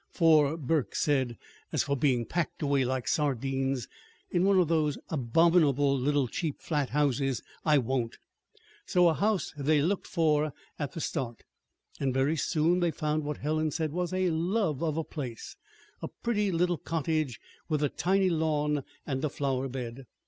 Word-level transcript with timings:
"For," 0.09 0.57
Burke 0.57 0.95
said, 0.95 1.37
"as 1.71 1.83
for 1.83 1.95
being 1.95 2.25
packed 2.25 2.63
away 2.63 2.83
like 2.83 3.07
sardines 3.07 3.87
in 4.31 4.45
one 4.45 4.57
of 4.59 4.67
those 4.67 4.97
abominable 5.09 5.95
little 5.95 6.27
cheap 6.27 6.59
flat 6.59 6.89
houses, 6.89 7.43
I 7.63 7.77
won't!" 7.77 8.17
So 8.87 9.09
a 9.09 9.13
house 9.13 9.53
they 9.55 9.79
looked 9.79 10.07
for 10.07 10.53
at 10.79 10.93
the 10.93 11.01
start. 11.01 11.43
And 11.99 12.15
very 12.15 12.35
soon 12.35 12.79
they 12.79 12.89
found 12.89 13.23
what 13.23 13.37
Helen 13.37 13.69
said 13.69 13.91
was 13.93 14.11
a 14.11 14.31
"love 14.31 14.81
of 14.81 14.97
a 14.97 15.03
place" 15.03 15.55
a 16.01 16.07
pretty 16.07 16.51
little 16.51 16.79
cottage 16.79 17.39
with 17.69 17.83
a 17.83 17.89
tiny 17.89 18.31
lawn 18.31 18.83
and 19.05 19.23
a 19.23 19.29
flower 19.29 19.69
bed. 19.69 20.07